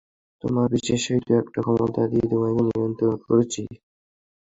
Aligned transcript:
তোমার 0.43 0.65
বিশেষায়িত 0.75 1.27
একটা 1.41 1.59
ক্ষমতা 1.65 2.01
দিয়ে 2.11 2.25
তোমাকেই 2.31 2.65
নিয়ন্ত্রণ 2.67 3.13
করছি। 3.25 3.61